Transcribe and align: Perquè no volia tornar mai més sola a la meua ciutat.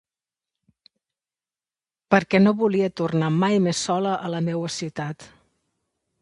Perquè 2.15 2.41
no 2.45 2.53
volia 2.63 2.89
tornar 3.03 3.29
mai 3.43 3.59
més 3.67 3.83
sola 3.91 4.15
a 4.29 4.33
la 4.37 4.41
meua 4.49 4.73
ciutat. 4.79 5.29